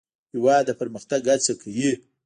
[0.33, 1.91] هېواد د پرمختګ هڅه کوي.